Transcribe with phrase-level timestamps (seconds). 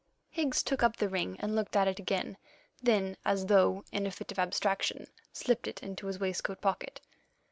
[0.31, 2.37] Higgs took up the ring and looked at it again;
[2.81, 7.01] then, as though in a fit of abstraction, slipped it into his waistcoat pocket.